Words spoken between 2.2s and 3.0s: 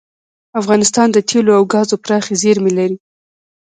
زیرمې لري.